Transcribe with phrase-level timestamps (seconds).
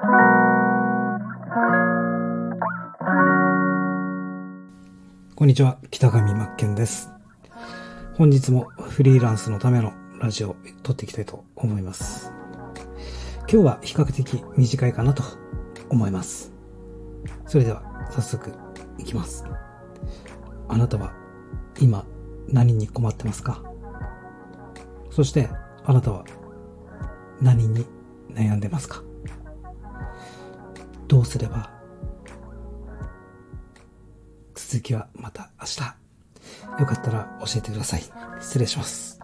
[0.00, 0.06] こ
[5.44, 7.10] んにちは、北上真剣です。
[8.14, 12.32] 本日もフリーランスのためのラジオを撮っていきたいと思います。
[13.40, 15.22] 今日は比較的短いかなと
[15.90, 16.50] 思います。
[17.46, 18.54] それでは早速
[18.96, 19.44] いきます。
[20.68, 21.12] あなたは
[21.78, 22.06] 今
[22.48, 23.62] 何に困ってますか？
[25.10, 25.50] そして
[25.84, 26.24] あなたは
[27.42, 27.84] 何に
[28.30, 29.02] 悩んでますか？
[31.20, 31.70] どうすれば
[34.54, 38.02] 続きはまた明日よかったら教えてください。
[38.40, 39.19] 失礼します。